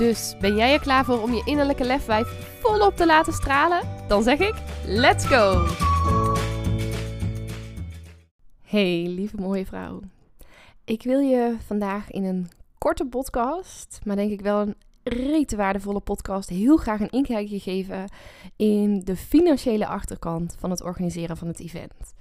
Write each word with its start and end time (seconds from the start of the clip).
Dus 0.00 0.36
ben 0.40 0.56
jij 0.56 0.72
er 0.72 0.80
klaar 0.80 1.04
voor 1.04 1.22
om 1.22 1.32
je 1.32 1.42
innerlijke 1.44 1.84
lefwijf 1.84 2.58
volop 2.60 2.96
te 2.96 3.06
laten 3.06 3.32
stralen? 3.32 3.80
Dan 4.08 4.22
zeg 4.22 4.38
ik: 4.38 4.54
let's 4.86 5.26
go! 5.26 5.66
Hey, 8.62 9.06
lieve 9.08 9.36
mooie 9.36 9.66
vrouw. 9.66 10.00
Ik 10.84 11.02
wil 11.02 11.18
je 11.18 11.56
vandaag 11.66 12.10
in 12.10 12.24
een 12.24 12.48
korte 12.78 13.06
podcast, 13.06 14.00
maar 14.04 14.16
denk 14.16 14.30
ik 14.30 14.40
wel 14.40 14.60
een 14.60 14.74
rete 15.02 15.56
waardevolle 15.56 16.00
podcast, 16.00 16.48
heel 16.48 16.76
graag 16.76 17.00
een 17.00 17.10
inkijkje 17.10 17.58
geven 17.58 18.04
in 18.56 19.00
de 19.04 19.16
financiële 19.16 19.86
achterkant 19.86 20.56
van 20.58 20.70
het 20.70 20.82
organiseren 20.82 21.36
van 21.36 21.48
het 21.48 21.60
event. 21.60 22.14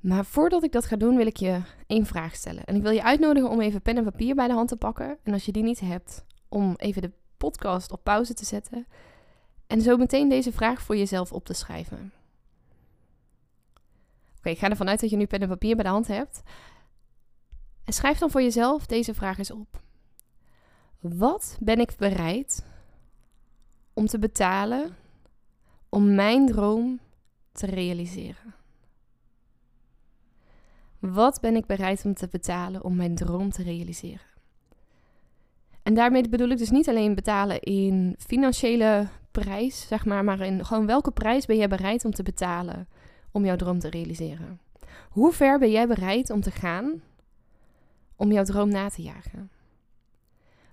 Maar 0.00 0.24
voordat 0.24 0.64
ik 0.64 0.72
dat 0.72 0.86
ga 0.86 0.96
doen, 0.96 1.16
wil 1.16 1.26
ik 1.26 1.36
je 1.36 1.60
één 1.86 2.06
vraag 2.06 2.34
stellen. 2.34 2.64
En 2.64 2.76
ik 2.76 2.82
wil 2.82 2.92
je 2.92 3.02
uitnodigen 3.02 3.50
om 3.50 3.60
even 3.60 3.82
pen 3.82 3.96
en 3.96 4.04
papier 4.04 4.34
bij 4.34 4.46
de 4.46 4.54
hand 4.54 4.68
te 4.68 4.76
pakken. 4.76 5.18
En 5.22 5.32
als 5.32 5.44
je 5.44 5.52
die 5.52 5.62
niet 5.62 5.80
hebt, 5.80 6.24
om 6.50 6.74
even 6.76 7.02
de 7.02 7.12
podcast 7.36 7.92
op 7.92 8.04
pauze 8.04 8.34
te 8.34 8.44
zetten. 8.44 8.86
En 9.66 9.80
zo 9.80 9.96
meteen 9.96 10.28
deze 10.28 10.52
vraag 10.52 10.82
voor 10.82 10.96
jezelf 10.96 11.32
op 11.32 11.44
te 11.44 11.54
schrijven. 11.54 12.12
Oké, 14.38 14.48
ik 14.48 14.58
ga 14.58 14.70
ervan 14.70 14.88
uit 14.88 15.00
dat 15.00 15.10
je 15.10 15.16
nu 15.16 15.26
pen 15.26 15.40
en 15.40 15.48
papier 15.48 15.74
bij 15.74 15.84
de 15.84 15.90
hand 15.90 16.06
hebt. 16.06 16.42
En 17.84 17.92
schrijf 17.92 18.18
dan 18.18 18.30
voor 18.30 18.42
jezelf 18.42 18.86
deze 18.86 19.14
vraag 19.14 19.38
eens 19.38 19.50
op. 19.50 19.82
Wat 21.00 21.56
ben 21.60 21.80
ik 21.80 21.96
bereid 21.96 22.66
om 23.92 24.06
te 24.06 24.18
betalen 24.18 24.96
om 25.88 26.14
mijn 26.14 26.46
droom 26.46 27.00
te 27.52 27.66
realiseren? 27.66 28.54
Wat 30.98 31.40
ben 31.40 31.56
ik 31.56 31.66
bereid 31.66 32.04
om 32.04 32.14
te 32.14 32.28
betalen 32.28 32.84
om 32.84 32.96
mijn 32.96 33.14
droom 33.14 33.50
te 33.50 33.62
realiseren? 33.62 34.29
En 35.90 35.96
daarmee 35.96 36.28
bedoel 36.28 36.48
ik 36.48 36.58
dus 36.58 36.70
niet 36.70 36.88
alleen 36.88 37.14
betalen 37.14 37.60
in 37.60 38.14
financiële 38.18 39.08
prijs, 39.30 39.86
zeg 39.86 40.04
maar, 40.04 40.24
maar 40.24 40.40
in 40.40 40.64
gewoon 40.64 40.86
welke 40.86 41.10
prijs 41.10 41.46
ben 41.46 41.56
jij 41.56 41.68
bereid 41.68 42.04
om 42.04 42.10
te 42.10 42.22
betalen 42.22 42.88
om 43.32 43.44
jouw 43.44 43.56
droom 43.56 43.78
te 43.78 43.90
realiseren? 43.90 44.60
Hoe 45.08 45.32
ver 45.32 45.58
ben 45.58 45.70
jij 45.70 45.86
bereid 45.86 46.30
om 46.30 46.40
te 46.40 46.50
gaan 46.50 47.02
om 48.16 48.32
jouw 48.32 48.44
droom 48.44 48.68
na 48.68 48.88
te 48.88 49.02
jagen? 49.02 49.50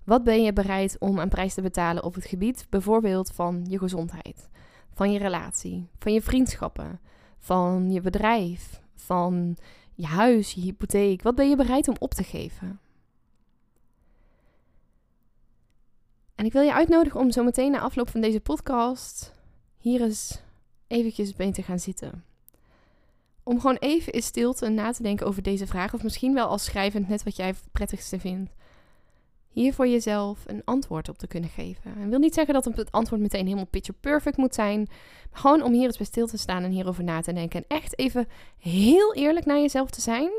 Wat 0.04 0.24
ben 0.24 0.44
je 0.44 0.54
bereid 0.54 0.96
om 1.00 1.20
aan 1.20 1.30
prijs 1.30 1.54
te 1.54 1.62
betalen 1.62 2.04
op 2.04 2.14
het 2.16 2.26
gebied 2.26 2.66
bijvoorbeeld 2.70 3.32
van 3.32 3.66
je 3.70 3.80
gezondheid, 3.80 4.50
van 4.94 5.12
je 5.12 5.20
relatie, 5.20 5.90
van 6.00 6.14
je 6.14 6.22
vriendschappen, 6.22 7.00
van 7.38 7.92
je 7.92 8.02
bedrijf, 8.02 8.82
van 8.96 9.58
je 9.94 10.06
huis, 10.06 10.52
je 10.52 10.62
hypotheek? 10.62 11.22
Wat 11.22 11.36
ben 11.36 11.50
je 11.50 11.56
bereid 11.56 11.88
om 11.88 11.96
op 12.00 12.14
te 12.14 12.24
geven? 12.24 12.80
En 16.38 16.46
ik 16.46 16.54
wil 16.54 16.62
je 16.62 16.74
uitnodigen 16.74 17.20
om 17.20 17.32
zo 17.32 17.44
meteen 17.44 17.72
na 17.72 17.80
afloop 17.80 18.10
van 18.10 18.22
deze 18.22 18.40
podcast 18.40 19.34
hier 19.78 20.02
eens 20.02 20.42
eventjes 20.88 21.34
bij 21.34 21.52
te 21.52 21.62
gaan 21.62 21.80
zitten. 21.80 22.24
Om 23.44 23.60
gewoon 23.60 23.76
even 23.76 24.14
in 24.14 24.22
stilte 24.22 24.70
na 24.70 24.92
te 24.92 25.04
denken 25.04 25.28
over 25.28 25.42
deze 25.42 25.68
vraag. 25.68 25.94
Of 25.94 26.04
misschien 26.04 26.34
wel 26.34 26.48
als 26.48 26.64
schrijvend 26.64 27.08
net 27.08 27.24
wat 27.24 27.36
jij 27.36 27.48
het 27.48 27.64
prettigste 27.72 28.20
vindt. 28.20 28.52
Hier 29.50 29.74
voor 29.74 29.88
jezelf 29.88 30.44
een 30.46 30.62
antwoord 30.66 31.10
op 31.10 31.18
te 31.18 31.28
kunnen 31.28 31.50
geven. 31.50 31.96
En 31.96 32.10
wil 32.10 32.20
niet 32.20 32.34
zeggen 32.34 32.54
dat 32.54 32.66
het 32.66 32.92
antwoord 32.92 33.22
meteen 33.22 33.46
helemaal 33.46 33.66
picture 33.66 33.98
perfect 34.02 34.38
moet 34.38 34.56
zijn. 34.56 34.88
Maar 35.32 35.40
gewoon 35.40 35.62
om 35.62 35.74
hier 35.74 35.86
eens 35.86 35.98
bij 35.98 36.06
stil 36.06 36.28
te 36.28 36.38
staan 36.38 36.64
en 36.64 36.72
hierover 36.72 37.04
na 37.04 37.22
te 37.22 37.34
denken. 37.34 37.60
En 37.60 37.78
echt 37.78 38.00
even 38.00 38.28
heel 38.58 39.14
eerlijk 39.14 39.46
naar 39.46 39.60
jezelf 39.60 39.90
te 39.90 40.02
zijn. 40.02 40.32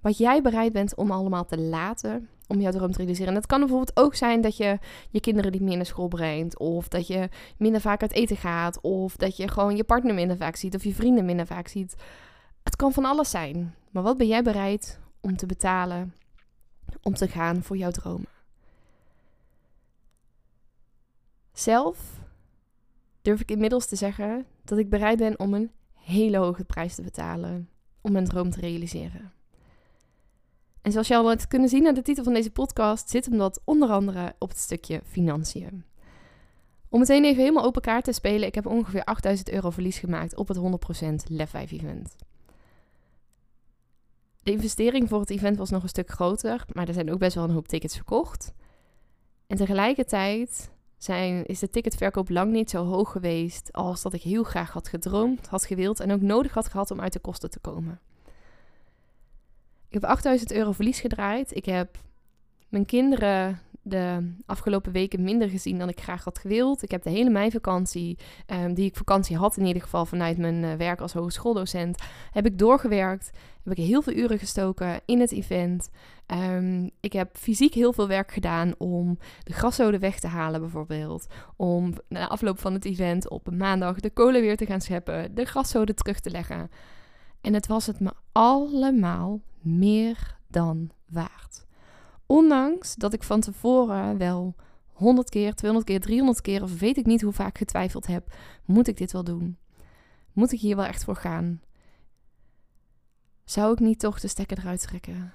Wat 0.00 0.18
jij 0.18 0.42
bereid 0.42 0.72
bent 0.72 0.94
om 0.94 1.10
allemaal 1.10 1.44
te 1.44 1.58
laten 1.58 2.28
om 2.50 2.60
jouw 2.60 2.72
droom 2.72 2.90
te 2.90 2.98
realiseren. 2.98 3.28
En 3.28 3.34
dat 3.34 3.46
kan 3.46 3.58
bijvoorbeeld 3.58 3.96
ook 3.96 4.14
zijn 4.14 4.40
dat 4.40 4.56
je 4.56 4.78
je 5.10 5.20
kinderen 5.20 5.52
niet 5.52 5.60
meer 5.60 5.76
naar 5.76 5.86
school 5.86 6.08
brengt. 6.08 6.58
Of 6.58 6.88
dat 6.88 7.06
je 7.06 7.28
minder 7.56 7.80
vaak 7.80 8.02
uit 8.02 8.12
eten 8.12 8.36
gaat. 8.36 8.80
Of 8.80 9.16
dat 9.16 9.36
je 9.36 9.48
gewoon 9.48 9.76
je 9.76 9.84
partner 9.84 10.14
minder 10.14 10.36
vaak 10.36 10.56
ziet. 10.56 10.74
Of 10.74 10.84
je 10.84 10.94
vrienden 10.94 11.24
minder 11.24 11.46
vaak 11.46 11.68
ziet. 11.68 11.94
Het 12.62 12.76
kan 12.76 12.92
van 12.92 13.04
alles 13.04 13.30
zijn. 13.30 13.74
Maar 13.90 14.02
wat 14.02 14.16
ben 14.16 14.26
jij 14.26 14.42
bereid 14.42 15.00
om 15.20 15.36
te 15.36 15.46
betalen 15.46 16.14
om 17.02 17.14
te 17.14 17.28
gaan 17.28 17.62
voor 17.62 17.76
jouw 17.76 17.90
dromen? 17.90 18.28
Zelf 21.52 22.20
durf 23.22 23.40
ik 23.40 23.50
inmiddels 23.50 23.86
te 23.86 23.96
zeggen 23.96 24.46
dat 24.64 24.78
ik 24.78 24.90
bereid 24.90 25.18
ben 25.18 25.38
om 25.38 25.54
een 25.54 25.70
hele 25.92 26.36
hoge 26.36 26.64
prijs 26.64 26.94
te 26.94 27.02
betalen 27.02 27.68
om 28.00 28.12
mijn 28.12 28.24
droom 28.24 28.50
te 28.50 28.60
realiseren. 28.60 29.32
En 30.82 30.92
zoals 30.92 31.08
je 31.08 31.16
al 31.16 31.28
hebt 31.28 31.48
kunnen 31.48 31.68
zien 31.68 31.86
aan 31.86 31.94
de 31.94 32.02
titel 32.02 32.24
van 32.24 32.32
deze 32.32 32.50
podcast, 32.50 33.10
zit 33.10 33.24
hem 33.24 33.38
dat 33.38 33.60
onder 33.64 33.88
andere 33.88 34.34
op 34.38 34.48
het 34.48 34.58
stukje 34.58 35.00
financiën. 35.04 35.84
Om 36.88 36.98
meteen 36.98 37.24
even 37.24 37.42
helemaal 37.42 37.64
open 37.64 37.82
kaart 37.82 38.04
te 38.04 38.12
spelen, 38.12 38.48
ik 38.48 38.54
heb 38.54 38.66
ongeveer 38.66 39.04
8000 39.04 39.50
euro 39.50 39.70
verlies 39.70 39.98
gemaakt 39.98 40.36
op 40.36 40.48
het 40.48 40.58
100% 41.28 41.32
Lef 41.32 41.50
5 41.50 41.70
event. 41.70 42.16
De 44.42 44.52
investering 44.52 45.08
voor 45.08 45.20
het 45.20 45.30
event 45.30 45.56
was 45.56 45.70
nog 45.70 45.82
een 45.82 45.88
stuk 45.88 46.10
groter, 46.10 46.64
maar 46.72 46.88
er 46.88 46.94
zijn 46.94 47.12
ook 47.12 47.18
best 47.18 47.34
wel 47.34 47.44
een 47.44 47.50
hoop 47.50 47.68
tickets 47.68 47.94
verkocht. 47.94 48.52
En 49.46 49.56
tegelijkertijd 49.56 50.70
zijn, 50.98 51.46
is 51.46 51.58
de 51.58 51.70
ticketverkoop 51.70 52.28
lang 52.28 52.52
niet 52.52 52.70
zo 52.70 52.84
hoog 52.84 53.12
geweest 53.12 53.72
als 53.72 54.02
dat 54.02 54.12
ik 54.12 54.22
heel 54.22 54.42
graag 54.42 54.72
had 54.72 54.88
gedroomd, 54.88 55.46
had 55.46 55.64
gewild 55.64 56.00
en 56.00 56.12
ook 56.12 56.20
nodig 56.20 56.54
had 56.54 56.68
gehad 56.68 56.90
om 56.90 57.00
uit 57.00 57.12
de 57.12 57.18
kosten 57.18 57.50
te 57.50 57.58
komen. 57.58 58.00
Ik 59.90 60.00
heb 60.00 60.04
8000 60.04 60.52
euro 60.52 60.72
verlies 60.72 61.00
gedraaid. 61.00 61.56
Ik 61.56 61.64
heb 61.64 61.98
mijn 62.68 62.86
kinderen 62.86 63.60
de 63.82 64.32
afgelopen 64.46 64.92
weken 64.92 65.22
minder 65.22 65.48
gezien 65.48 65.78
dan 65.78 65.88
ik 65.88 66.00
graag 66.00 66.24
had 66.24 66.38
gewild. 66.38 66.82
Ik 66.82 66.90
heb 66.90 67.02
de 67.02 67.10
hele 67.10 67.30
meivakantie, 67.30 68.18
um, 68.46 68.74
die 68.74 68.84
ik 68.84 68.96
vakantie 68.96 69.36
had 69.36 69.56
in 69.56 69.66
ieder 69.66 69.82
geval 69.82 70.06
vanuit 70.06 70.38
mijn 70.38 70.62
uh, 70.62 70.74
werk 70.74 71.00
als 71.00 71.12
hogeschooldocent, 71.12 72.02
heb 72.30 72.46
ik 72.46 72.58
doorgewerkt. 72.58 73.30
Heb 73.64 73.78
ik 73.78 73.84
heel 73.84 74.02
veel 74.02 74.12
uren 74.12 74.38
gestoken 74.38 75.00
in 75.04 75.20
het 75.20 75.32
event. 75.32 75.90
Um, 76.26 76.90
ik 77.00 77.12
heb 77.12 77.36
fysiek 77.36 77.74
heel 77.74 77.92
veel 77.92 78.08
werk 78.08 78.32
gedaan 78.32 78.74
om 78.78 79.18
de 79.42 79.52
graszoden 79.52 80.00
weg 80.00 80.20
te 80.20 80.28
halen 80.28 80.60
bijvoorbeeld. 80.60 81.26
Om 81.56 81.92
na 82.08 82.28
afloop 82.28 82.58
van 82.58 82.72
het 82.72 82.84
event 82.84 83.30
op 83.30 83.50
maandag 83.50 84.00
de 84.00 84.10
kolen 84.10 84.40
weer 84.40 84.56
te 84.56 84.66
gaan 84.66 84.80
scheppen, 84.80 85.34
de 85.34 85.44
graszoden 85.44 85.94
terug 85.94 86.20
te 86.20 86.30
leggen. 86.30 86.70
En 87.40 87.54
het 87.54 87.66
was 87.66 87.86
het 87.86 88.00
me 88.00 88.12
allemaal 88.32 89.40
meer 89.60 90.38
dan 90.46 90.90
waard. 91.08 91.66
Ondanks 92.26 92.94
dat 92.94 93.12
ik 93.12 93.22
van 93.22 93.40
tevoren 93.40 94.18
wel 94.18 94.54
100 94.92 95.30
keer, 95.30 95.54
200 95.54 95.90
keer, 95.90 96.00
300 96.00 96.40
keer 96.40 96.62
of 96.62 96.78
weet 96.78 96.96
ik 96.96 97.06
niet 97.06 97.22
hoe 97.22 97.32
vaak 97.32 97.58
getwijfeld 97.58 98.06
heb: 98.06 98.34
moet 98.64 98.88
ik 98.88 98.96
dit 98.96 99.12
wel 99.12 99.24
doen? 99.24 99.58
Moet 100.32 100.52
ik 100.52 100.60
hier 100.60 100.76
wel 100.76 100.84
echt 100.84 101.04
voor 101.04 101.16
gaan? 101.16 101.60
Zou 103.44 103.72
ik 103.72 103.78
niet 103.78 103.98
toch 103.98 104.20
de 104.20 104.28
stekker 104.28 104.58
eruit 104.58 104.82
trekken? 104.82 105.32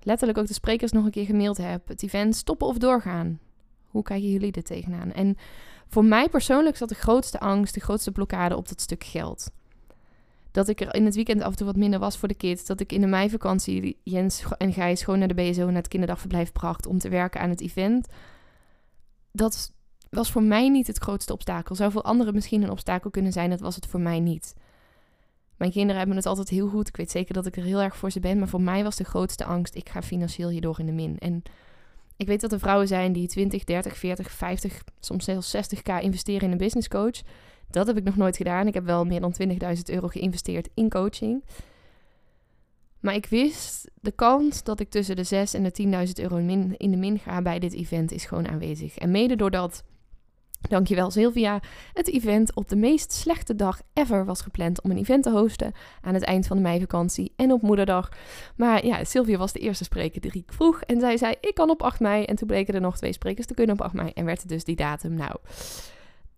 Letterlijk 0.00 0.38
ook 0.38 0.46
de 0.46 0.52
sprekers 0.52 0.92
nog 0.92 1.04
een 1.04 1.10
keer 1.10 1.24
gemaild 1.24 1.56
heb. 1.56 1.88
Het 1.88 2.02
event 2.02 2.36
stoppen 2.36 2.66
of 2.66 2.78
doorgaan. 2.78 3.40
Hoe 3.86 4.02
kijken 4.02 4.30
jullie 4.30 4.52
er 4.52 4.62
tegenaan? 4.62 5.12
En 5.12 5.36
voor 5.88 6.04
mij 6.04 6.28
persoonlijk 6.28 6.76
zat 6.76 6.88
de 6.88 6.94
grootste 6.94 7.40
angst, 7.40 7.74
de 7.74 7.80
grootste 7.80 8.12
blokkade 8.12 8.56
op 8.56 8.68
dat 8.68 8.80
stuk 8.80 9.04
geld 9.04 9.50
dat 10.50 10.68
ik 10.68 10.80
er 10.80 10.94
in 10.94 11.04
het 11.04 11.14
weekend 11.14 11.42
af 11.42 11.50
en 11.50 11.56
toe 11.56 11.66
wat 11.66 11.76
minder 11.76 11.98
was 11.98 12.16
voor 12.16 12.28
de 12.28 12.34
kids. 12.34 12.66
Dat 12.66 12.80
ik 12.80 12.92
in 12.92 13.00
de 13.00 13.06
meivakantie 13.06 13.98
Jens 14.02 14.44
en 14.58 14.72
Gijs 14.72 15.02
gewoon 15.02 15.18
naar 15.18 15.28
de 15.28 15.34
BSO, 15.34 15.64
naar 15.64 15.74
het 15.74 15.88
kinderdagverblijf 15.88 16.52
bracht 16.52 16.86
om 16.86 16.98
te 16.98 17.08
werken 17.08 17.40
aan 17.40 17.50
het 17.50 17.60
event. 17.60 18.06
Dat 19.32 19.72
was 20.10 20.30
voor 20.30 20.42
mij 20.42 20.68
niet 20.68 20.86
het 20.86 20.98
grootste 20.98 21.32
obstakel. 21.32 21.74
Zou 21.74 21.92
voor 21.92 22.02
anderen 22.02 22.34
misschien 22.34 22.62
een 22.62 22.70
obstakel 22.70 23.10
kunnen 23.10 23.32
zijn, 23.32 23.50
dat 23.50 23.60
was 23.60 23.74
het 23.74 23.86
voor 23.86 24.00
mij 24.00 24.20
niet. 24.20 24.54
Mijn 25.56 25.70
kinderen 25.70 25.96
hebben 25.96 26.16
het 26.16 26.26
altijd 26.26 26.48
heel 26.48 26.68
goed. 26.68 26.88
Ik 26.88 26.96
weet 26.96 27.10
zeker 27.10 27.34
dat 27.34 27.46
ik 27.46 27.56
er 27.56 27.62
heel 27.62 27.82
erg 27.82 27.96
voor 27.96 28.10
ze 28.10 28.20
ben. 28.20 28.38
Maar 28.38 28.48
voor 28.48 28.62
mij 28.62 28.82
was 28.82 28.96
de 28.96 29.04
grootste 29.04 29.44
angst: 29.44 29.74
ik 29.74 29.88
ga 29.88 30.02
financieel 30.02 30.48
hierdoor 30.48 30.78
in 30.78 30.86
de 30.86 30.92
min. 30.92 31.18
En 31.18 31.42
ik 32.16 32.26
weet 32.26 32.40
dat 32.40 32.52
er 32.52 32.58
vrouwen 32.58 32.88
zijn 32.88 33.12
die 33.12 33.28
20, 33.28 33.64
30, 33.64 33.96
40, 33.96 34.30
50, 34.30 34.82
soms 35.00 35.24
zelfs 35.24 35.56
60k 35.56 36.02
investeren 36.02 36.42
in 36.42 36.52
een 36.52 36.58
business 36.58 36.88
coach. 36.88 37.20
Dat 37.70 37.86
heb 37.86 37.96
ik 37.96 38.04
nog 38.04 38.16
nooit 38.16 38.36
gedaan. 38.36 38.66
Ik 38.66 38.74
heb 38.74 38.84
wel 38.84 39.04
meer 39.04 39.20
dan 39.20 39.34
20.000 39.42 39.56
euro 39.84 40.08
geïnvesteerd 40.08 40.68
in 40.74 40.88
coaching. 40.88 41.44
Maar 43.00 43.14
ik 43.14 43.26
wist, 43.26 43.90
de 44.00 44.10
kans 44.10 44.62
dat 44.62 44.80
ik 44.80 44.90
tussen 44.90 45.16
de 45.16 45.24
6 45.24 45.54
en 45.54 45.62
de 45.62 46.06
10.000 46.06 46.12
euro 46.22 46.36
in, 46.36 46.90
de 46.90 46.96
min 46.96 47.18
ga 47.18 47.42
bij 47.42 47.58
dit 47.58 47.72
event 47.72 48.12
is 48.12 48.24
gewoon 48.24 48.48
aanwezig. 48.48 48.98
En 48.98 49.10
mede 49.10 49.36
doordat 49.36 49.84
Dankjewel 50.60 51.10
Sylvia. 51.10 51.60
Het 51.92 52.08
event 52.08 52.54
op 52.54 52.68
de 52.68 52.76
meest 52.76 53.12
slechte 53.12 53.54
dag 53.54 53.80
ever 53.92 54.24
was 54.24 54.40
gepland 54.40 54.82
om 54.82 54.90
een 54.90 54.98
event 54.98 55.22
te 55.22 55.30
hosten 55.30 55.72
aan 56.00 56.14
het 56.14 56.22
eind 56.22 56.46
van 56.46 56.56
de 56.56 56.62
meivakantie 56.62 57.32
en 57.36 57.52
op 57.52 57.62
moederdag. 57.62 58.08
Maar 58.56 58.86
ja, 58.86 59.04
Sylvia 59.04 59.38
was 59.38 59.52
de 59.52 59.58
eerste 59.58 59.84
spreker 59.84 60.20
die 60.20 60.32
ik 60.32 60.52
vroeg 60.52 60.80
en 60.80 61.00
zij 61.00 61.16
zei 61.16 61.34
ik 61.40 61.54
kan 61.54 61.70
op 61.70 61.82
8 61.82 62.00
mei 62.00 62.24
en 62.24 62.36
toen 62.36 62.46
bleken 62.46 62.74
er 62.74 62.80
nog 62.80 62.96
twee 62.96 63.12
sprekers 63.12 63.46
te 63.46 63.54
kunnen 63.54 63.74
op 63.74 63.82
8 63.82 63.94
mei 63.94 64.10
en 64.14 64.24
werd 64.24 64.40
het 64.40 64.48
dus 64.48 64.64
die 64.64 64.76
datum. 64.76 65.14
Nou, 65.14 65.36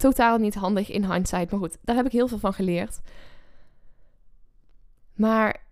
totaal 0.00 0.38
niet 0.38 0.55
handig 0.55 0.91
in 0.91 1.12
hindsight, 1.12 1.50
maar 1.50 1.61
goed, 1.61 1.76
daar 1.82 1.97
heb 1.97 2.06
ik 2.06 2.12
heel 2.12 2.29
veel 2.29 2.38
van 2.38 2.52
geleerd. 2.52 3.00
Maar 5.14 5.62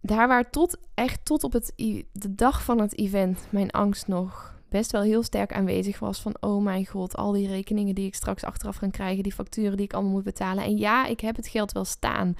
daar 0.00 0.28
waar 0.28 0.50
tot 0.50 0.78
echt 0.94 1.24
tot 1.24 1.44
op 1.44 1.52
het, 1.52 1.72
de 2.12 2.34
dag 2.34 2.64
van 2.64 2.80
het 2.80 2.98
event 2.98 3.46
mijn 3.50 3.70
angst 3.70 4.06
nog 4.06 4.54
best 4.68 4.92
wel 4.92 5.02
heel 5.02 5.22
sterk 5.22 5.52
aanwezig 5.52 5.98
was 5.98 6.20
van 6.20 6.36
oh 6.40 6.62
mijn 6.62 6.86
god, 6.86 7.16
al 7.16 7.32
die 7.32 7.48
rekeningen 7.48 7.94
die 7.94 8.06
ik 8.06 8.14
straks 8.14 8.44
achteraf 8.44 8.76
ga 8.76 8.88
krijgen, 8.88 9.22
die 9.22 9.32
facturen 9.32 9.76
die 9.76 9.86
ik 9.86 9.92
allemaal 9.92 10.12
moet 10.12 10.24
betalen. 10.24 10.64
En 10.64 10.76
ja, 10.76 11.06
ik 11.06 11.20
heb 11.20 11.36
het 11.36 11.48
geld 11.48 11.72
wel 11.72 11.84
staan. 11.84 12.36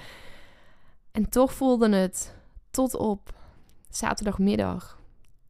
En 1.13 1.29
toch 1.29 1.53
voelde 1.53 1.97
het 1.97 2.35
tot 2.71 2.97
op 2.97 3.35
zaterdagmiddag, 3.89 4.99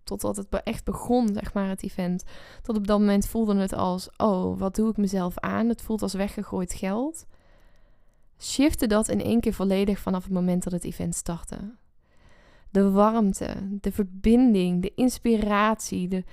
totdat 0.04 0.36
het 0.36 0.62
echt 0.62 0.84
begon, 0.84 1.28
zeg 1.34 1.54
maar, 1.54 1.68
het 1.68 1.82
event. 1.82 2.24
Tot 2.62 2.76
op 2.76 2.86
dat 2.86 2.98
moment 2.98 3.26
voelde 3.26 3.56
het 3.56 3.72
als 3.72 4.08
oh, 4.16 4.58
wat 4.58 4.74
doe 4.74 4.90
ik 4.90 4.96
mezelf 4.96 5.38
aan? 5.38 5.68
Het 5.68 5.82
voelt 5.82 6.02
als 6.02 6.14
weggegooid 6.14 6.72
geld. 6.72 7.26
Shifte 8.38 8.86
dat 8.86 9.08
in 9.08 9.22
één 9.22 9.40
keer 9.40 9.54
volledig 9.54 9.98
vanaf 9.98 10.22
het 10.22 10.32
moment 10.32 10.62
dat 10.62 10.72
het 10.72 10.84
event 10.84 11.14
startte. 11.14 11.74
De 12.70 12.90
warmte, 12.90 13.78
de 13.80 13.92
verbinding, 13.92 14.82
de 14.82 14.92
inspiratie, 14.94 16.08
de, 16.08 16.24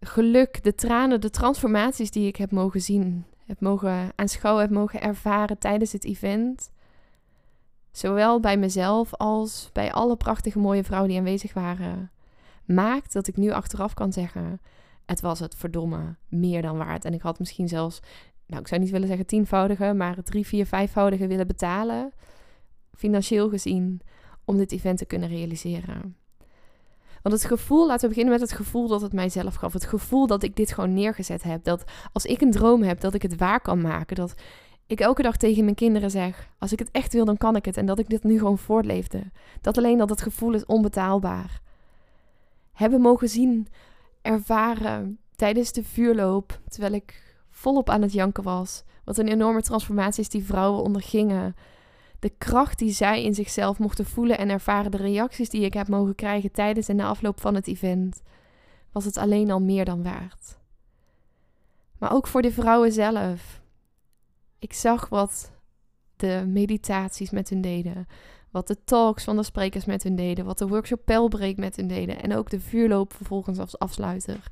geluk, 0.00 0.64
de 0.64 0.74
tranen, 0.74 1.20
de 1.20 1.30
transformaties 1.30 2.10
die 2.10 2.26
ik 2.26 2.36
heb 2.36 2.50
mogen 2.50 2.80
zien, 2.80 3.24
heb 3.46 3.60
mogen 3.60 4.12
aanschouwen, 4.14 4.62
heb 4.62 4.72
mogen 4.72 5.00
ervaren 5.00 5.58
tijdens 5.58 5.92
het 5.92 6.04
event. 6.04 6.70
Zowel 7.90 8.40
bij 8.40 8.56
mezelf 8.56 9.14
als 9.14 9.70
bij 9.72 9.92
alle 9.92 10.16
prachtige 10.16 10.58
mooie 10.58 10.84
vrouwen 10.84 11.10
die 11.10 11.18
aanwezig 11.18 11.52
waren. 11.52 12.10
Maakt 12.74 13.12
dat 13.12 13.26
ik 13.26 13.36
nu 13.36 13.50
achteraf 13.50 13.94
kan 13.94 14.12
zeggen: 14.12 14.60
het 15.06 15.20
was 15.20 15.40
het 15.40 15.54
verdomme 15.54 16.16
meer 16.28 16.62
dan 16.62 16.76
waard. 16.76 17.04
En 17.04 17.14
ik 17.14 17.22
had 17.22 17.38
misschien 17.38 17.68
zelfs, 17.68 18.00
nou 18.46 18.60
ik 18.60 18.68
zou 18.68 18.80
niet 18.80 18.90
willen 18.90 19.08
zeggen 19.08 19.26
tienvoudige, 19.26 19.94
maar 19.94 20.22
drie, 20.22 20.46
vier, 20.46 20.66
vijfvoudige 20.66 21.26
willen 21.26 21.46
betalen. 21.46 22.12
Financieel 22.94 23.48
gezien, 23.48 24.00
om 24.44 24.56
dit 24.56 24.72
event 24.72 24.98
te 24.98 25.04
kunnen 25.04 25.28
realiseren. 25.28 26.16
Want 27.22 27.34
het 27.34 27.44
gevoel, 27.44 27.86
laten 27.86 28.02
we 28.02 28.08
beginnen 28.08 28.32
met 28.32 28.48
het 28.48 28.58
gevoel 28.58 28.88
dat 28.88 29.00
het 29.00 29.12
mijzelf 29.12 29.54
gaf. 29.54 29.72
Het 29.72 29.84
gevoel 29.84 30.26
dat 30.26 30.42
ik 30.42 30.56
dit 30.56 30.72
gewoon 30.72 30.92
neergezet 30.92 31.42
heb. 31.42 31.64
Dat 31.64 31.84
als 32.12 32.24
ik 32.24 32.40
een 32.40 32.50
droom 32.50 32.82
heb, 32.82 33.00
dat 33.00 33.14
ik 33.14 33.22
het 33.22 33.36
waar 33.36 33.60
kan 33.60 33.80
maken. 33.80 34.16
Dat 34.16 34.34
ik 34.86 35.00
elke 35.00 35.22
dag 35.22 35.36
tegen 35.36 35.64
mijn 35.64 35.76
kinderen 35.76 36.10
zeg: 36.10 36.48
als 36.58 36.72
ik 36.72 36.78
het 36.78 36.90
echt 36.90 37.12
wil, 37.12 37.24
dan 37.24 37.36
kan 37.36 37.56
ik 37.56 37.64
het. 37.64 37.76
En 37.76 37.86
dat 37.86 37.98
ik 37.98 38.08
dit 38.08 38.24
nu 38.24 38.38
gewoon 38.38 38.58
voortleefde. 38.58 39.22
Dat 39.60 39.78
alleen 39.78 40.00
al 40.00 40.06
dat 40.06 40.22
gevoel 40.22 40.54
is 40.54 40.66
onbetaalbaar. 40.66 41.60
Hebben 42.72 43.00
mogen 43.00 43.28
zien, 43.28 43.68
ervaren 44.22 45.18
tijdens 45.36 45.72
de 45.72 45.84
vuurloop, 45.84 46.60
terwijl 46.68 46.92
ik 46.92 47.36
volop 47.50 47.90
aan 47.90 48.02
het 48.02 48.12
janken 48.12 48.42
was. 48.42 48.84
Wat 49.04 49.18
een 49.18 49.28
enorme 49.28 49.62
transformatie 49.62 50.22
is 50.22 50.28
die 50.28 50.44
vrouwen 50.44 50.82
ondergingen 50.82 51.54
de 52.22 52.32
kracht 52.38 52.78
die 52.78 52.92
zij 52.92 53.22
in 53.22 53.34
zichzelf 53.34 53.78
mochten 53.78 54.06
voelen 54.06 54.38
en 54.38 54.48
ervaren, 54.48 54.90
de 54.90 54.96
reacties 54.96 55.48
die 55.48 55.64
ik 55.64 55.74
heb 55.74 55.88
mogen 55.88 56.14
krijgen 56.14 56.52
tijdens 56.52 56.88
en 56.88 56.96
na 56.96 57.06
afloop 57.06 57.40
van 57.40 57.54
het 57.54 57.66
event, 57.66 58.22
was 58.92 59.04
het 59.04 59.16
alleen 59.16 59.50
al 59.50 59.60
meer 59.60 59.84
dan 59.84 60.02
waard. 60.02 60.58
Maar 61.98 62.12
ook 62.12 62.26
voor 62.26 62.42
de 62.42 62.52
vrouwen 62.52 62.92
zelf. 62.92 63.60
Ik 64.58 64.72
zag 64.72 65.08
wat 65.08 65.52
de 66.16 66.44
meditaties 66.46 67.30
met 67.30 67.48
hun 67.48 67.60
deden, 67.60 68.06
wat 68.52 68.66
de 68.66 68.84
talks 68.84 69.24
van 69.24 69.36
de 69.36 69.42
sprekers 69.42 69.84
met 69.84 70.02
hun 70.02 70.16
deden, 70.16 70.44
wat 70.44 70.58
de 70.58 70.68
workshop 70.68 71.00
Pijlbreek 71.04 71.56
met 71.56 71.76
hun 71.76 71.86
deden 71.86 72.22
en 72.22 72.36
ook 72.36 72.50
de 72.50 72.60
vuurloop 72.60 73.12
vervolgens 73.14 73.58
als 73.58 73.78
afsluiter. 73.78 74.50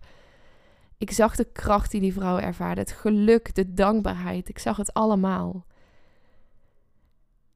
Ik 0.99 1.11
zag 1.11 1.37
de 1.37 1.45
kracht 1.53 1.91
die 1.91 2.01
die 2.01 2.13
vrouwen 2.13 2.43
ervaarden, 2.43 2.85
het 2.85 2.93
geluk, 2.93 3.55
de 3.55 3.73
dankbaarheid. 3.75 4.49
Ik 4.49 4.59
zag 4.59 4.77
het 4.77 4.95
allemaal. 4.95 5.67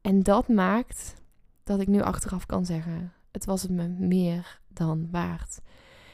En 0.01 0.23
dat 0.23 0.49
maakt 0.49 1.15
dat 1.63 1.81
ik 1.81 1.89
nu 1.89 2.01
achteraf 2.01 2.47
kan 2.47 2.65
zeggen: 2.65 3.13
het 3.31 3.45
was 3.45 3.63
het 3.63 3.71
me 3.71 3.89
meer 3.89 4.61
dan 4.69 5.09
waard. 5.11 5.61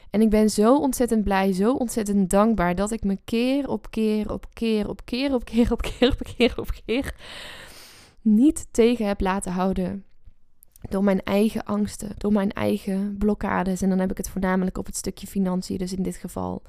En 0.09 0.21
ik 0.21 0.29
ben 0.29 0.49
zo 0.49 0.77
ontzettend 0.77 1.23
blij, 1.23 1.53
zo 1.53 1.73
ontzettend 1.73 2.29
dankbaar 2.29 2.75
dat 2.75 2.91
ik 2.91 3.03
me 3.03 3.17
keer 3.23 3.69
op 3.69 3.91
keer 3.91 4.31
op 4.31 4.45
keer 4.53 4.89
op 4.89 5.05
keer 5.05 5.33
op 5.33 5.43
keer 5.45 5.71
op 5.71 5.81
keer 5.81 6.11
op 6.11 6.23
keer 6.23 6.53
op 6.57 6.69
keer 6.85 7.15
niet 8.21 8.67
tegen 8.71 9.07
heb 9.07 9.21
laten 9.21 9.51
houden. 9.51 10.05
Door 10.89 11.03
mijn 11.03 11.23
eigen 11.23 11.63
angsten, 11.63 12.11
door 12.17 12.31
mijn 12.31 12.51
eigen 12.51 13.15
blokkades. 13.17 13.81
En 13.81 13.89
dan 13.89 13.99
heb 13.99 14.11
ik 14.11 14.17
het 14.17 14.29
voornamelijk 14.29 14.77
op 14.77 14.85
het 14.85 14.95
stukje 14.95 15.27
financiën, 15.27 15.77
dus 15.77 15.93
in 15.93 16.03
dit 16.03 16.15
geval. 16.15 16.61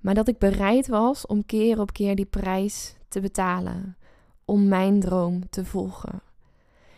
Maar 0.00 0.14
dat 0.14 0.28
ik 0.28 0.38
bereid 0.38 0.88
was 0.88 1.26
om 1.26 1.46
keer 1.46 1.80
op 1.80 1.92
keer 1.92 2.16
die 2.16 2.24
prijs 2.24 2.96
te 3.08 3.20
betalen 3.20 3.96
om 4.44 4.68
mijn 4.68 5.00
droom 5.00 5.48
te 5.50 5.64
volgen. 5.64 6.22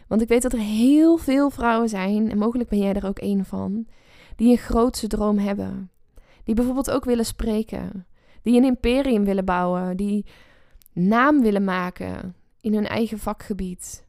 Want 0.07 0.23
ik 0.23 0.29
weet 0.29 0.43
dat 0.43 0.53
er 0.53 0.59
heel 0.59 1.17
veel 1.17 1.51
vrouwen 1.51 1.89
zijn, 1.89 2.31
en 2.31 2.39
mogelijk 2.39 2.69
ben 2.69 2.79
jij 2.79 2.95
er 2.95 3.07
ook 3.07 3.21
een 3.21 3.45
van, 3.45 3.87
die 4.37 4.51
een 4.51 4.59
grootse 4.59 5.07
droom 5.07 5.39
hebben. 5.39 5.91
Die 6.45 6.55
bijvoorbeeld 6.55 6.91
ook 6.91 7.05
willen 7.05 7.27
spreken, 7.27 8.07
die 8.43 8.57
een 8.57 8.65
imperium 8.65 9.25
willen 9.25 9.45
bouwen, 9.45 9.97
die 9.97 10.27
naam 10.93 11.41
willen 11.41 11.65
maken 11.65 12.35
in 12.61 12.75
hun 12.75 12.87
eigen 12.87 13.19
vakgebied. 13.19 14.07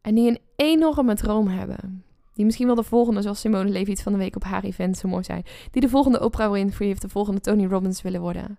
En 0.00 0.14
die 0.14 0.28
een 0.28 0.38
enorme 0.56 1.14
droom 1.14 1.46
hebben. 1.48 2.04
Die 2.32 2.44
misschien 2.44 2.66
wel 2.66 2.76
de 2.76 2.82
volgende, 2.82 3.22
zoals 3.22 3.40
Simone 3.40 3.70
Levy 3.70 3.96
van 3.96 4.12
de 4.12 4.18
week 4.18 4.36
op 4.36 4.44
haar 4.44 4.64
event 4.64 4.96
zo 4.96 5.08
mooi 5.08 5.24
zei. 5.24 5.42
Die 5.70 5.80
de 5.80 5.88
volgende 5.88 6.24
Oprah 6.24 6.52
Winfrey 6.52 6.90
of 6.90 6.98
de 6.98 7.08
volgende 7.08 7.40
Tony 7.40 7.66
Robbins 7.66 8.02
willen 8.02 8.20
worden. 8.20 8.58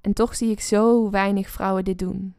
En 0.00 0.12
toch 0.12 0.36
zie 0.36 0.50
ik 0.50 0.60
zo 0.60 1.10
weinig 1.10 1.48
vrouwen 1.48 1.84
dit 1.84 1.98
doen. 1.98 2.34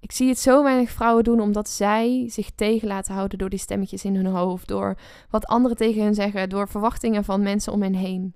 Ik 0.00 0.12
zie 0.12 0.28
het 0.28 0.38
zo 0.38 0.62
weinig 0.62 0.90
vrouwen 0.90 1.24
doen 1.24 1.40
omdat 1.40 1.68
zij 1.68 2.24
zich 2.28 2.50
tegen 2.50 2.88
laten 2.88 3.14
houden 3.14 3.38
door 3.38 3.48
die 3.48 3.58
stemmetjes 3.58 4.04
in 4.04 4.14
hun 4.14 4.26
hoofd, 4.26 4.68
door 4.68 4.98
wat 5.30 5.46
anderen 5.46 5.76
tegen 5.76 6.02
hen 6.02 6.14
zeggen, 6.14 6.48
door 6.48 6.68
verwachtingen 6.68 7.24
van 7.24 7.42
mensen 7.42 7.72
om 7.72 7.82
hen 7.82 7.94
heen. 7.94 8.34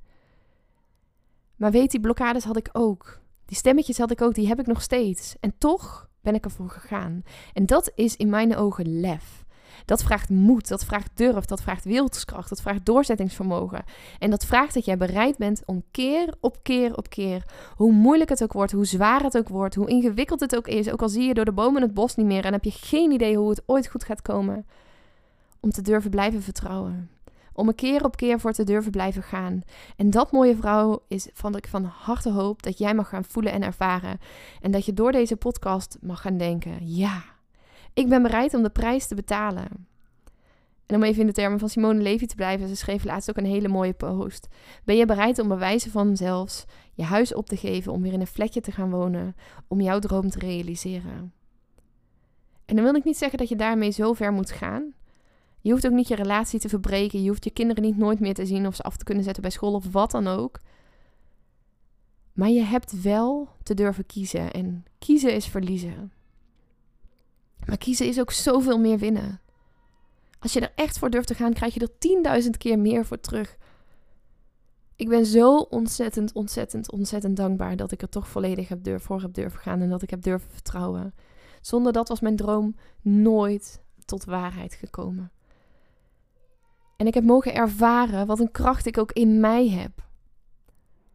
Maar 1.57 1.71
weet, 1.71 1.91
die 1.91 2.00
blokkades 2.00 2.45
had 2.45 2.57
ik 2.57 2.69
ook. 2.73 3.21
Die 3.47 3.57
stemmetjes 3.57 3.99
had 3.99 4.11
ik 4.11 4.23
ook, 4.23 4.35
die 4.35 4.47
heb 4.47 4.61
ik 4.61 4.67
nog 4.67 4.83
steeds. 4.83 5.37
En 5.41 5.55
toch 5.59 6.09
ben 6.23 6.35
ik 6.35 6.45
ervoor 6.45 6.71
gegaan. 6.71 7.23
En 7.52 7.67
dat 7.67 7.93
is 7.95 8.17
in 8.17 8.31
mijn 8.31 8.57
ogen 8.57 9.00
lef. 9.00 9.45
Dat 9.85 10.02
vraagt 10.02 10.29
moed, 10.29 10.69
dat 10.69 10.85
vraagt 10.85 11.11
durf, 11.14 11.45
dat 11.45 11.62
vraagt 11.62 11.85
wilskracht, 11.85 12.49
dat 12.49 12.61
vraagt 12.61 12.85
doorzettingsvermogen. 12.85 13.85
En 14.19 14.31
dat 14.31 14.45
vraagt 14.45 14.75
dat 14.75 14.85
jij 14.85 14.97
bereid 14.97 15.37
bent 15.37 15.62
om 15.67 15.83
keer 15.91 16.35
op 16.41 16.62
keer 16.62 16.97
op 16.97 17.09
keer, 17.09 17.45
hoe 17.76 17.93
moeilijk 17.93 18.31
het 18.31 18.43
ook 18.43 18.52
wordt, 18.52 18.73
hoe 18.73 18.85
zwaar 18.85 19.23
het 19.23 19.37
ook 19.37 19.49
wordt, 19.49 19.75
hoe 19.75 19.88
ingewikkeld 19.88 20.41
het 20.41 20.57
ook 20.57 20.69
is, 20.69 20.91
ook 20.91 21.02
al 21.02 21.09
zie 21.09 21.26
je 21.26 21.35
door 21.35 21.45
de 21.45 21.52
bomen 21.52 21.83
het 21.83 21.95
bos 21.95 22.14
niet 22.14 22.26
meer 22.26 22.45
en 22.45 22.52
heb 22.52 22.64
je 22.64 22.71
geen 22.71 23.11
idee 23.11 23.37
hoe 23.37 23.50
het 23.50 23.62
ooit 23.67 23.88
goed 23.88 24.05
gaat 24.05 24.23
komen, 24.23 24.67
om 25.61 25.71
te 25.71 25.83
durven 25.83 26.11
blijven 26.11 26.43
vertrouwen. 26.43 27.11
Om 27.54 27.68
een 27.68 27.75
keer 27.75 28.04
op 28.04 28.16
keer 28.16 28.40
voor 28.40 28.52
te 28.52 28.64
durven 28.64 28.90
blijven 28.90 29.23
gaan. 29.23 29.62
En 29.97 30.11
dat 30.11 30.32
mooie 30.32 30.56
vrouw 30.56 31.02
is 31.09 31.28
van 31.32 31.56
ik 31.56 31.66
van 31.66 31.85
harte 31.85 32.30
hoop 32.30 32.62
dat 32.62 32.78
jij 32.78 32.94
mag 32.94 33.09
gaan 33.09 33.25
voelen 33.25 33.52
en 33.52 33.62
ervaren. 33.62 34.18
En 34.61 34.71
dat 34.71 34.85
je 34.85 34.92
door 34.92 35.12
deze 35.12 35.37
podcast 35.37 35.99
mag 36.00 36.21
gaan 36.21 36.37
denken: 36.37 36.94
ja, 36.94 37.23
ik 37.94 38.09
ben 38.09 38.23
bereid 38.23 38.54
om 38.54 38.62
de 38.62 38.71
prijs 38.71 39.06
te 39.06 39.14
betalen. 39.14 39.68
En 40.87 40.97
om 40.97 41.02
even 41.02 41.21
in 41.21 41.26
de 41.26 41.32
termen 41.32 41.59
van 41.59 41.68
Simone 41.68 42.02
Levy 42.02 42.26
te 42.26 42.35
blijven, 42.35 42.68
ze 42.68 42.76
schreef 42.76 43.04
laatst 43.04 43.30
ook 43.30 43.37
een 43.37 43.44
hele 43.44 43.68
mooie 43.68 43.92
post. 43.92 44.49
Ben 44.85 44.97
je 44.97 45.06
bereid 45.06 45.38
om 45.38 45.49
bewijzen 45.49 45.90
van 45.90 46.16
zelfs 46.16 46.64
je 46.94 47.02
huis 47.02 47.35
op 47.35 47.47
te 47.47 47.56
geven 47.56 47.92
om 47.92 48.02
weer 48.02 48.12
in 48.12 48.21
een 48.21 48.26
vlekje 48.26 48.61
te 48.61 48.73
gaan 48.73 48.90
wonen, 48.90 49.37
om 49.68 49.80
jouw 49.80 49.99
droom 49.99 50.30
te 50.30 50.38
realiseren? 50.38 51.32
En 52.64 52.76
dan 52.76 52.85
wil 52.85 52.94
ik 52.94 53.04
niet 53.04 53.16
zeggen 53.16 53.38
dat 53.38 53.49
je 53.49 53.56
daarmee 53.56 53.90
zo 53.90 54.12
ver 54.12 54.32
moet 54.32 54.50
gaan. 54.50 54.92
Je 55.62 55.71
hoeft 55.71 55.87
ook 55.87 55.92
niet 55.92 56.09
je 56.09 56.14
relatie 56.14 56.61
te 56.61 56.69
verbreken. 56.69 57.23
Je 57.23 57.28
hoeft 57.28 57.45
je 57.45 57.50
kinderen 57.50 57.83
niet 57.83 57.97
nooit 57.97 58.21
meer 58.21 58.35
te 58.35 58.47
zien 58.47 58.66
of 58.66 58.75
ze 58.75 58.83
af 58.83 58.97
te 58.97 59.04
kunnen 59.04 59.25
zetten 59.25 59.42
bij 59.42 59.50
school 59.50 59.75
of 59.75 59.92
wat 59.92 60.11
dan 60.11 60.26
ook. 60.26 60.61
Maar 62.33 62.49
je 62.49 62.62
hebt 62.62 63.02
wel 63.02 63.49
te 63.62 63.75
durven 63.75 64.07
kiezen. 64.07 64.52
En 64.52 64.85
kiezen 64.99 65.35
is 65.35 65.47
verliezen. 65.47 66.12
Maar 67.66 67.78
kiezen 67.78 68.07
is 68.07 68.21
ook 68.21 68.31
zoveel 68.31 68.78
meer 68.78 68.99
winnen. 68.99 69.40
Als 70.38 70.52
je 70.52 70.61
er 70.61 70.73
echt 70.75 70.99
voor 70.99 71.11
durft 71.11 71.26
te 71.26 71.35
gaan, 71.35 71.52
krijg 71.52 71.75
je 71.75 71.81
er 71.81 71.99
tienduizend 71.99 72.57
keer 72.57 72.78
meer 72.78 73.07
voor 73.07 73.21
terug. 73.21 73.57
Ik 74.97 75.09
ben 75.09 75.26
zo 75.26 75.57
ontzettend, 75.57 76.33
ontzettend, 76.33 76.92
ontzettend 76.92 77.37
dankbaar 77.37 77.76
dat 77.76 77.92
ik 77.92 78.02
er 78.02 78.09
toch 78.09 78.28
volledig 78.28 78.69
heb 78.69 78.85
durf, 78.85 79.02
voor 79.02 79.21
heb 79.21 79.35
durven 79.35 79.59
gaan 79.61 79.81
en 79.81 79.88
dat 79.88 80.02
ik 80.02 80.11
heb 80.11 80.23
durven 80.23 80.50
vertrouwen. 80.50 81.14
Zonder 81.61 81.92
dat 81.92 82.09
was 82.09 82.21
mijn 82.21 82.37
droom 82.37 82.76
nooit 83.00 83.83
tot 84.04 84.25
waarheid 84.25 84.75
gekomen. 84.75 85.31
En 87.02 87.09
ik 87.09 87.14
heb 87.14 87.25
mogen 87.25 87.54
ervaren 87.54 88.26
wat 88.26 88.40
een 88.40 88.50
kracht 88.50 88.87
ik 88.87 88.99
ook 88.99 89.12
in 89.12 89.40
mij 89.40 89.68
heb. 89.68 89.90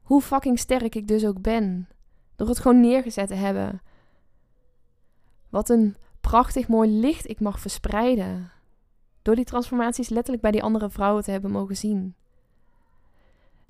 Hoe 0.02 0.22
fucking 0.22 0.60
sterk 0.60 0.96
ik 0.96 1.08
dus 1.08 1.26
ook 1.26 1.42
ben. 1.42 1.88
Door 2.36 2.48
het 2.48 2.60
gewoon 2.60 2.80
neergezet 2.80 3.28
te 3.28 3.34
hebben. 3.34 3.82
Wat 5.50 5.70
een 5.70 5.96
prachtig 6.22 6.68
mooi 6.68 6.90
licht 6.90 7.30
ik 7.30 7.40
mag 7.40 7.60
verspreiden. 7.60 8.52
Door 9.22 9.36
die 9.36 9.46
transformaties 9.46 10.10
letterlijk 10.10 10.42
bij 10.42 10.52
die 10.52 10.64
andere 10.64 10.90
vrouwen 10.90 11.24
te 11.24 11.32
hebben 11.32 11.52
mogen 11.52 11.78
zien. 11.78 12.16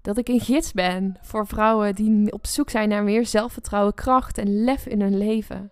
Dat 0.01 0.17
ik 0.17 0.27
een 0.27 0.39
gids 0.39 0.71
ben 0.73 1.17
voor 1.21 1.47
vrouwen 1.47 1.95
die 1.95 2.31
op 2.31 2.45
zoek 2.45 2.69
zijn 2.69 2.89
naar 2.89 3.03
meer 3.03 3.25
zelfvertrouwen, 3.25 3.93
kracht 3.93 4.37
en 4.37 4.63
lef 4.63 4.85
in 4.85 5.01
hun 5.01 5.17
leven. 5.17 5.71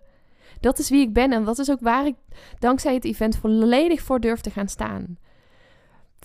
Dat 0.60 0.78
is 0.78 0.90
wie 0.90 1.00
ik 1.00 1.12
ben 1.12 1.32
en 1.32 1.44
dat 1.44 1.58
is 1.58 1.70
ook 1.70 1.80
waar 1.80 2.06
ik 2.06 2.16
dankzij 2.58 2.94
het 2.94 3.04
event 3.04 3.36
volledig 3.36 4.00
voor 4.02 4.20
durf 4.20 4.40
te 4.40 4.50
gaan 4.50 4.68
staan. 4.68 5.18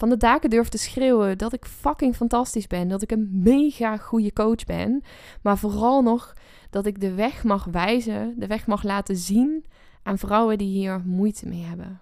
Van 0.01 0.09
de 0.09 0.17
daken 0.17 0.49
durf 0.49 0.69
te 0.69 0.77
schreeuwen 0.77 1.37
dat 1.37 1.53
ik 1.53 1.65
fucking 1.65 2.15
fantastisch 2.15 2.67
ben, 2.67 2.87
dat 2.87 3.01
ik 3.01 3.11
een 3.11 3.29
mega 3.31 3.97
goede 3.97 4.33
coach 4.33 4.63
ben, 4.65 5.03
maar 5.41 5.57
vooral 5.57 6.01
nog 6.01 6.33
dat 6.69 6.85
ik 6.85 6.99
de 7.01 7.13
weg 7.13 7.43
mag 7.43 7.63
wijzen, 7.63 8.35
de 8.37 8.47
weg 8.47 8.67
mag 8.67 8.83
laten 8.83 9.15
zien 9.15 9.65
aan 10.03 10.17
vrouwen 10.17 10.57
die 10.57 10.67
hier 10.67 11.01
moeite 11.05 11.47
mee 11.47 11.61
hebben. 11.61 12.01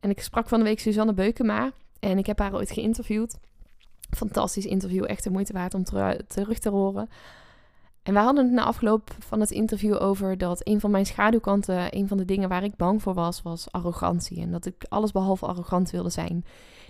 En 0.00 0.10
ik 0.10 0.20
sprak 0.20 0.48
van 0.48 0.58
de 0.58 0.64
week 0.64 0.80
Suzanne 0.80 1.14
Beukema 1.14 1.72
en 2.00 2.18
ik 2.18 2.26
heb 2.26 2.38
haar 2.38 2.54
ooit 2.54 2.70
geïnterviewd. 2.70 3.38
Fantastisch 4.16 4.66
interview, 4.66 5.04
echt 5.04 5.24
de 5.24 5.30
moeite 5.30 5.52
waard 5.52 5.74
om 5.74 5.84
terug 6.26 6.58
te 6.58 6.70
horen. 6.70 7.08
En 8.02 8.14
we 8.14 8.20
hadden 8.20 8.44
het 8.44 8.52
na 8.52 8.64
afloop 8.64 9.10
van 9.18 9.40
het 9.40 9.50
interview 9.50 10.02
over 10.02 10.38
dat 10.38 10.68
een 10.68 10.80
van 10.80 10.90
mijn 10.90 11.06
schaduwkanten, 11.06 11.96
een 11.96 12.08
van 12.08 12.16
de 12.16 12.24
dingen 12.24 12.48
waar 12.48 12.64
ik 12.64 12.76
bang 12.76 13.02
voor 13.02 13.14
was, 13.14 13.42
was 13.42 13.70
arrogantie. 13.70 14.40
En 14.40 14.50
dat 14.50 14.66
ik 14.66 14.84
alles 14.88 15.12
behalve 15.12 15.46
arrogant 15.46 15.90
wilde 15.90 16.10
zijn. 16.10 16.44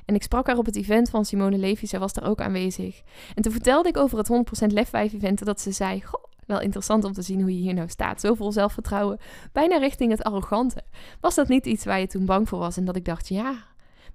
En 0.04 0.14
ik 0.14 0.22
sprak 0.22 0.46
haar 0.46 0.56
op 0.56 0.66
het 0.66 0.76
event 0.76 1.10
van 1.10 1.24
Simone 1.24 1.58
Levy, 1.58 1.86
zij 1.86 1.98
was 1.98 2.12
daar 2.12 2.28
ook 2.28 2.40
aanwezig. 2.40 3.02
En 3.34 3.42
toen 3.42 3.52
vertelde 3.52 3.88
ik 3.88 3.96
over 3.96 4.18
het 4.18 4.30
100% 4.70 4.72
Lef 4.72 4.88
5 4.88 5.12
event 5.12 5.44
dat 5.44 5.60
ze 5.60 5.72
zei, 5.72 6.02
goh, 6.02 6.24
wel 6.46 6.60
interessant 6.60 7.04
om 7.04 7.12
te 7.12 7.22
zien 7.22 7.40
hoe 7.40 7.54
je 7.54 7.62
hier 7.62 7.74
nou 7.74 7.88
staat. 7.88 8.20
Zoveel 8.20 8.52
zelfvertrouwen, 8.52 9.18
bijna 9.52 9.76
richting 9.76 10.10
het 10.10 10.22
arrogante. 10.22 10.82
Was 11.20 11.34
dat 11.34 11.48
niet 11.48 11.66
iets 11.66 11.84
waar 11.84 12.00
je 12.00 12.06
toen 12.06 12.26
bang 12.26 12.48
voor 12.48 12.58
was? 12.58 12.76
En 12.76 12.84
dat 12.84 12.96
ik 12.96 13.04
dacht, 13.04 13.28
ja, 13.28 13.50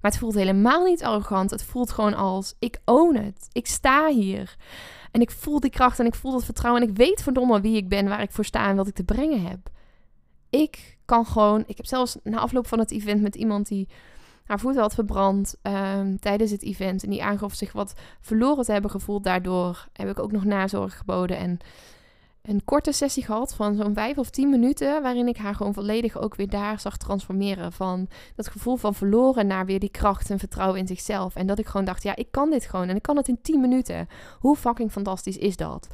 maar 0.00 0.10
het 0.10 0.20
voelt 0.20 0.34
helemaal 0.34 0.84
niet 0.84 1.02
arrogant. 1.02 1.50
Het 1.50 1.62
voelt 1.62 1.90
gewoon 1.90 2.14
als, 2.14 2.54
ik 2.58 2.80
own 2.84 3.16
het. 3.16 3.48
Ik 3.52 3.66
sta 3.66 4.08
hier. 4.08 4.56
En 5.10 5.20
ik 5.20 5.30
voel 5.30 5.60
die 5.60 5.70
kracht 5.70 5.98
en 5.98 6.06
ik 6.06 6.14
voel 6.14 6.32
dat 6.32 6.44
vertrouwen. 6.44 6.82
En 6.82 6.88
ik 6.88 6.96
weet 6.96 7.22
verdomme 7.22 7.60
wie 7.60 7.76
ik 7.76 7.88
ben, 7.88 8.08
waar 8.08 8.22
ik 8.22 8.32
voor 8.32 8.44
sta 8.44 8.68
en 8.68 8.76
wat 8.76 8.86
ik 8.86 8.94
te 8.94 9.04
brengen 9.04 9.42
heb. 9.42 9.70
Ik 10.50 10.98
kan 11.04 11.26
gewoon. 11.26 11.64
Ik 11.66 11.76
heb 11.76 11.86
zelfs 11.86 12.16
na 12.22 12.38
afloop 12.38 12.66
van 12.66 12.78
het 12.78 12.90
event 12.90 13.22
met 13.22 13.34
iemand 13.34 13.68
die 13.68 13.88
haar 14.44 14.60
voeten 14.60 14.80
had 14.80 14.94
verbrand 14.94 15.56
ehm, 15.62 16.16
tijdens 16.16 16.50
het 16.50 16.62
event. 16.62 17.04
En 17.04 17.10
die 17.10 17.22
aangaf 17.22 17.54
zich 17.54 17.72
wat 17.72 17.94
verloren 18.20 18.64
te 18.64 18.72
hebben 18.72 18.90
gevoeld. 18.90 19.24
Daardoor 19.24 19.88
heb 19.92 20.08
ik 20.08 20.18
ook 20.18 20.32
nog 20.32 20.44
nazorg 20.44 20.96
geboden. 20.96 21.36
En 21.36 21.58
een 22.48 22.64
korte 22.64 22.92
sessie 22.92 23.24
gehad 23.24 23.54
van 23.54 23.74
zo'n 23.74 23.94
vijf 23.94 24.18
of 24.18 24.30
tien 24.30 24.50
minuten, 24.50 25.02
waarin 25.02 25.28
ik 25.28 25.36
haar 25.36 25.54
gewoon 25.54 25.74
volledig 25.74 26.18
ook 26.18 26.34
weer 26.34 26.48
daar 26.48 26.80
zag 26.80 26.96
transformeren. 26.96 27.72
Van 27.72 28.08
dat 28.34 28.48
gevoel 28.48 28.76
van 28.76 28.94
verloren 28.94 29.46
naar 29.46 29.66
weer 29.66 29.80
die 29.80 29.90
kracht 29.90 30.30
en 30.30 30.38
vertrouwen 30.38 30.78
in 30.78 30.86
zichzelf. 30.86 31.34
En 31.34 31.46
dat 31.46 31.58
ik 31.58 31.66
gewoon 31.66 31.86
dacht, 31.86 32.02
ja, 32.02 32.16
ik 32.16 32.30
kan 32.30 32.50
dit 32.50 32.64
gewoon 32.64 32.88
en 32.88 32.96
ik 32.96 33.02
kan 33.02 33.16
het 33.16 33.28
in 33.28 33.38
tien 33.42 33.60
minuten. 33.60 34.08
Hoe 34.40 34.56
fucking 34.56 34.92
fantastisch 34.92 35.36
is 35.36 35.56
dat? 35.56 35.88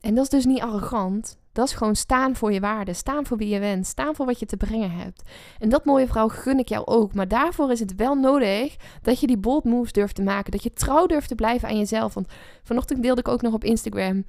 En 0.00 0.14
dat 0.14 0.24
is 0.24 0.30
dus 0.30 0.44
niet 0.44 0.60
arrogant. 0.60 1.36
Dat 1.52 1.66
is 1.66 1.74
gewoon 1.74 1.96
staan 1.96 2.36
voor 2.36 2.52
je 2.52 2.60
waarde, 2.60 2.92
staan 2.92 3.26
voor 3.26 3.36
wie 3.36 3.48
je 3.48 3.60
bent, 3.60 3.86
staan 3.86 4.14
voor 4.14 4.26
wat 4.26 4.38
je 4.38 4.46
te 4.46 4.56
brengen 4.56 4.90
hebt. 4.90 5.22
En 5.58 5.68
dat 5.68 5.84
mooie 5.84 6.06
vrouw 6.06 6.28
gun 6.28 6.58
ik 6.58 6.68
jou 6.68 6.86
ook. 6.86 7.14
Maar 7.14 7.28
daarvoor 7.28 7.70
is 7.70 7.80
het 7.80 7.94
wel 7.94 8.14
nodig 8.14 8.76
dat 9.02 9.20
je 9.20 9.26
die 9.26 9.38
bold 9.38 9.64
moves 9.64 9.92
durft 9.92 10.14
te 10.14 10.22
maken. 10.22 10.50
Dat 10.52 10.62
je 10.62 10.72
trouw 10.72 11.06
durft 11.06 11.28
te 11.28 11.34
blijven 11.34 11.68
aan 11.68 11.78
jezelf. 11.78 12.14
Want 12.14 12.28
vanochtend 12.62 13.02
deelde 13.02 13.20
ik 13.20 13.28
ook 13.28 13.42
nog 13.42 13.54
op 13.54 13.64
Instagram. 13.64 14.24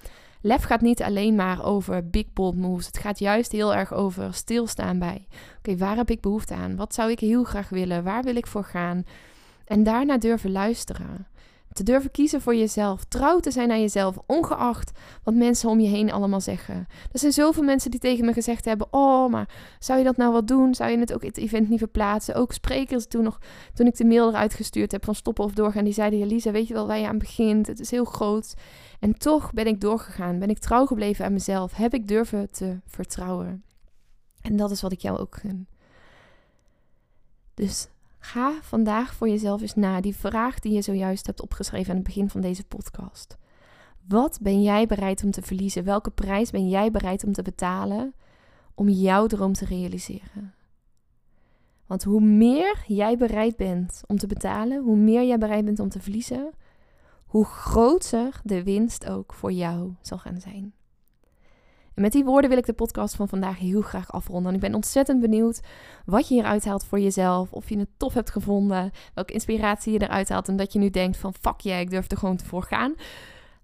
Lef 0.46 0.64
gaat 0.64 0.82
niet 0.82 1.02
alleen 1.02 1.36
maar 1.36 1.66
over 1.66 2.10
big 2.10 2.34
bold 2.34 2.56
moves. 2.56 2.86
Het 2.86 2.98
gaat 2.98 3.20
juist 3.20 3.52
heel 3.52 3.76
erg 3.76 3.94
over 3.94 4.34
stilstaan 4.34 5.00
bij. 5.00 5.28
Oké, 5.58 5.78
waar 5.78 5.96
heb 5.96 6.10
ik 6.10 6.22
behoefte 6.22 6.54
aan? 6.54 6.76
Wat 6.76 6.94
zou 6.94 7.12
ik 7.12 7.20
heel 7.20 7.44
graag 7.44 7.70
willen? 7.70 8.04
Waar 8.04 8.24
wil 8.24 8.36
ik 8.36 8.48
voor 8.48 8.64
gaan? 8.64 9.06
En 9.66 9.84
daarna 9.84 10.18
durven 10.18 10.52
luisteren. 10.52 11.28
Te 11.74 11.84
durven 11.84 12.12
kiezen 12.12 12.42
voor 12.42 12.56
jezelf. 12.56 13.04
Trouw 13.04 13.40
te 13.40 13.52
zijn 13.52 13.72
aan 13.72 13.80
jezelf, 13.80 14.18
ongeacht 14.26 14.92
wat 15.24 15.34
mensen 15.34 15.70
om 15.70 15.80
je 15.80 15.88
heen 15.88 16.12
allemaal 16.12 16.42
zeggen. 16.42 16.88
Er 17.12 17.20
zijn 17.20 17.32
zoveel 17.32 17.64
mensen 17.64 17.92
die 17.92 18.00
tegen 18.00 18.26
me 18.26 18.34
gezegd 18.34 18.66
hebben: 18.66 18.88
Oh, 18.92 19.32
maar 19.32 19.50
zou 19.80 19.98
je 19.98 20.06
dat 20.06 20.18
nou 20.18 20.32
wat 20.32 20.48
doen? 20.48 20.76
Zou 20.76 20.92
je 20.92 20.98
het 20.98 21.14
ook 21.14 21.24
het 21.24 21.38
event 21.38 21.70
niet 21.70 21.80
verplaatsen? 21.80 22.36
Ook 22.36 22.54
sprekers 22.54 23.08
toen 23.08 23.24
nog, 23.24 23.40
toen 23.74 23.88
ik 23.88 23.96
de 23.96 24.06
mail 24.06 24.30
eruit 24.30 24.54
gestuurd 24.54 24.92
heb 24.92 25.06
van 25.06 25.16
stoppen 25.16 25.44
of 25.44 25.54
doorgaan, 25.54 25.84
die 25.84 25.94
zeiden: 25.94 26.28
Lisa, 26.28 26.52
weet 26.52 26.68
je 26.68 26.74
wel 26.74 26.88
waar 26.88 27.00
je 27.00 27.08
aan 27.08 27.18
begint? 27.18 27.68
Het 27.68 27.80
is 27.80 27.92
heel 27.92 28.06
groot. 28.06 28.54
En 29.00 29.18
toch 29.18 29.54
ben 29.54 29.68
ik 29.68 29.82
doorgegaan. 29.82 30.40
Ben 30.40 30.50
ik 30.50 30.60
trouw 30.60 30.86
gebleven 30.86 31.26
aan 31.26 31.34
mezelf. 31.34 31.74
Heb 31.74 31.94
ik 31.94 32.08
durven 32.08 32.52
te 32.52 32.80
vertrouwen. 32.86 33.64
En 34.42 34.56
dat 34.56 34.72
is 34.72 34.82
wat 34.82 34.92
ik 34.92 35.00
jou 35.00 35.18
ook 35.18 35.36
gun. 35.36 35.68
Dus 37.54 37.88
Ga 38.26 38.60
vandaag 38.62 39.14
voor 39.14 39.30
jezelf 39.30 39.62
eens 39.62 39.76
na 39.76 40.02
die 40.02 40.16
vraag 40.16 40.60
die 40.60 40.74
je 40.74 40.82
zojuist 40.82 41.26
hebt 41.26 41.42
opgeschreven 41.42 41.90
aan 41.90 41.96
het 41.96 42.06
begin 42.06 42.30
van 42.30 42.42
deze 42.42 42.64
podcast. 42.64 43.38
Wat 44.08 44.40
ben 44.42 44.64
jij 44.64 44.86
bereid 44.86 45.24
om 45.24 45.32
te 45.32 45.42
verliezen? 45.42 45.84
Welke 45.84 46.12
prijs 46.12 46.52
ben 46.52 46.70
jij 46.70 46.92
bereid 46.92 47.24
om 47.24 47.34
te 47.34 47.42
betalen 47.42 48.14
om 48.76 48.90
jouw 48.90 49.28
droom 49.28 49.54
te 49.54 49.66
realiseren? 49.66 50.54
Want 51.86 52.04
hoe 52.04 52.22
meer 52.22 52.84
jij 52.88 53.18
bereid 53.18 53.56
bent 53.56 54.02
om 54.08 54.18
te 54.18 54.28
betalen, 54.28 54.84
hoe 54.84 54.98
meer 54.98 55.24
jij 55.24 55.38
bereid 55.38 55.66
bent 55.66 55.80
om 55.80 55.90
te 55.90 56.02
verliezen, 56.02 56.52
hoe 57.26 57.46
groter 57.46 58.42
de 58.44 58.64
winst 58.64 59.10
ook 59.10 59.34
voor 59.34 59.52
jou 59.52 59.94
zal 60.02 60.18
gaan 60.18 60.40
zijn. 60.40 60.74
En 61.96 62.02
met 62.02 62.12
die 62.12 62.24
woorden 62.24 62.50
wil 62.50 62.60
ik 62.60 62.66
de 62.66 62.74
podcast 62.74 63.16
van 63.16 63.28
vandaag 63.28 63.60
heel 63.60 63.82
graag 63.82 64.12
afronden. 64.12 64.50
En 64.50 64.56
ik 64.56 64.62
ben 64.62 64.76
ontzettend 64.76 65.22
benieuwd 65.22 65.62
wat 66.06 66.28
je 66.28 66.34
hieruit 66.34 66.66
haalt 66.66 66.86
voor 66.86 67.00
jezelf. 67.00 67.52
Of 67.52 67.70
je 67.70 67.78
het 67.78 67.90
tof 67.98 68.14
hebt 68.14 68.32
gevonden. 68.32 68.92
Welke 69.14 69.34
inspiratie 69.34 69.94
je 69.94 70.02
eruit 70.02 70.30
haalt. 70.30 70.48
En 70.48 70.56
dat 70.56 70.74
je 70.74 70.80
nu 70.80 70.90
denkt 70.90 71.18
van 71.18 71.34
fuck 71.42 71.60
yeah, 71.60 71.80
ik 71.80 71.90
durf 71.90 72.12
er 72.12 72.18
gewoon 72.18 72.40
voor 72.40 72.64
gaan. 72.64 72.94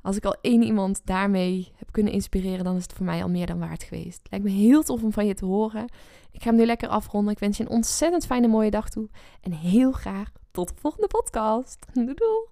Als 0.01 0.15
ik 0.15 0.25
al 0.25 0.35
één 0.41 0.63
iemand 0.63 1.01
daarmee 1.05 1.71
heb 1.75 1.91
kunnen 1.91 2.13
inspireren, 2.13 2.63
dan 2.63 2.75
is 2.75 2.83
het 2.83 2.93
voor 2.93 3.05
mij 3.05 3.23
al 3.23 3.29
meer 3.29 3.45
dan 3.45 3.59
waard 3.59 3.83
geweest. 3.83 4.27
Lijkt 4.29 4.45
me 4.45 4.51
heel 4.51 4.83
tof 4.83 5.03
om 5.03 5.11
van 5.11 5.25
je 5.25 5.33
te 5.33 5.45
horen. 5.45 5.85
Ik 6.31 6.41
ga 6.41 6.49
hem 6.49 6.59
nu 6.59 6.65
lekker 6.65 6.89
afronden. 6.89 7.33
Ik 7.33 7.39
wens 7.39 7.57
je 7.57 7.63
een 7.63 7.69
ontzettend 7.69 8.25
fijne 8.25 8.47
mooie 8.47 8.71
dag 8.71 8.89
toe. 8.89 9.09
En 9.41 9.51
heel 9.51 9.91
graag 9.91 10.31
tot 10.51 10.67
de 10.67 10.73
volgende 10.79 11.07
podcast. 11.07 11.85
Doei 11.93 12.13
doei. 12.13 12.47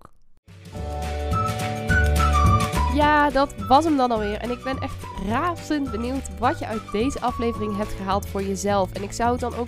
Ja, 2.96 3.30
dat 3.30 3.56
was 3.68 3.84
hem 3.84 3.98
dan 3.98 4.12
alweer. 4.12 4.38
En 4.38 4.52
ik 4.52 4.64
ben 4.64 4.78
echt 4.78 5.06
razend 5.28 5.92
benieuwd 5.92 6.38
wat 6.40 6.60
je 6.60 6.68
uit 6.68 6.92
deze 6.92 7.22
aflevering 7.22 7.78
hebt 7.78 7.92
gehaald 7.92 8.28
voor 8.28 8.44
jezelf. 8.44 8.94
En 8.94 9.04
ik 9.04 9.12
zou 9.12 9.32
het 9.32 9.40
dan 9.40 9.56
ook 9.56 9.68